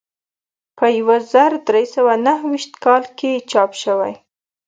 په 0.77 0.85
یو 0.97 1.09
زر 1.31 1.51
درې 1.67 1.83
سوه 1.95 2.13
نهه 2.25 2.43
ویشت 2.51 2.73
کال 2.83 3.03
کې 3.17 3.31
چاپ 3.51 3.71
شوی. 3.83 4.13